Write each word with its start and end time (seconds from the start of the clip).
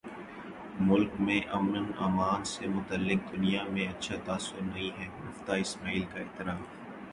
ملک 0.81 1.11
میں 1.19 1.39
امن 1.57 1.85
امان 2.05 2.43
سے 2.53 2.67
متعلق 2.67 3.31
دنیا 3.31 3.63
میں 3.73 3.87
اچھا 3.87 4.15
تاثر 4.25 4.61
نہیں 4.63 4.89
ہے 4.99 5.07
مفتاح 5.19 5.59
اسماعیل 5.59 6.05
کا 6.13 6.19
اعتراف 6.19 6.61